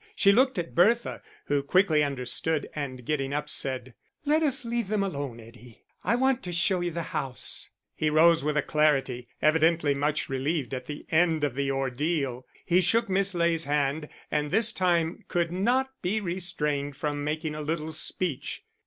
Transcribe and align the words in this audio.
She 0.15 0.31
looked 0.31 0.57
at 0.57 0.73
Bertha, 0.73 1.21
who 1.45 1.61
quickly 1.61 2.03
understood, 2.03 2.67
and 2.73 3.05
getting 3.05 3.33
up, 3.35 3.47
said 3.47 3.93
"Let 4.25 4.41
us 4.41 4.65
leave 4.65 4.87
them 4.87 5.03
alone, 5.03 5.39
Eddie; 5.39 5.83
I 6.03 6.15
want 6.15 6.41
to 6.41 6.51
show 6.51 6.79
you 6.81 6.89
the 6.89 7.03
house." 7.13 7.69
He 7.93 8.09
rose 8.09 8.43
with 8.43 8.57
alacrity, 8.57 9.27
evidently 9.43 9.93
much 9.93 10.27
relieved 10.27 10.73
at 10.73 10.87
the 10.87 11.05
end 11.11 11.43
of 11.43 11.53
the 11.53 11.69
ordeal. 11.69 12.47
He 12.65 12.81
shook 12.81 13.09
Miss 13.09 13.35
Ley's 13.35 13.65
hand, 13.65 14.09
and 14.31 14.49
this 14.49 14.73
time 14.73 15.23
could 15.27 15.51
not 15.51 15.91
be 16.01 16.19
restrained 16.19 16.95
from 16.97 17.23
making 17.23 17.53
a 17.53 17.61
little 17.61 17.91
speech. 17.91 18.63